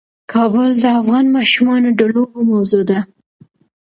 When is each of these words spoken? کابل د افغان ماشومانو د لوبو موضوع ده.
کابل 0.33 0.69
د 0.81 0.83
افغان 0.99 1.25
ماشومانو 1.37 1.89
د 1.99 2.01
لوبو 2.13 2.39
موضوع 2.51 2.83
ده. 2.89 2.99